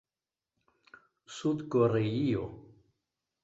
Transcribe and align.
Sud 1.35 1.61
Koreio 1.77 2.49